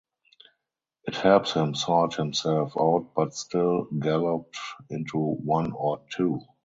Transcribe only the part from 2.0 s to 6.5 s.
himself out but still galloped into one or two.